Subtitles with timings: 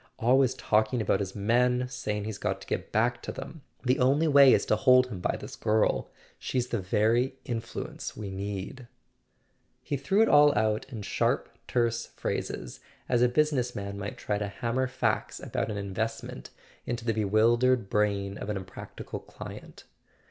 [0.17, 3.61] Always talking about his men, saying he's got to get back to them.
[3.83, 6.09] The only way is to hold him by this girl.
[6.39, 8.87] She's the very influ¬ ence we need!"
[9.83, 14.17] He threw it all out in sharp terse phrases, as a busi¬ ness man might
[14.17, 16.49] try to hammer facts about an invest¬ ment
[16.87, 19.83] into the bewildered brain of an unpractical client.